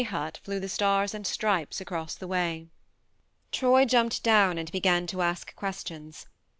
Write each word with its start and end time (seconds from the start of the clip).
hut 0.05 0.39
flew 0.43 0.59
the 0.59 0.67
stars 0.67 1.13
and 1.13 1.27
stripes 1.27 1.79
across 1.79 2.15
the 2.15 2.25
way. 2.25 2.65
Troy 3.51 3.85
jumped 3.85 4.23
down 4.23 4.57
and 4.57 4.71
began 4.71 5.05
to 5.05 5.21
ask 5.21 5.55
questions. 5.55 6.25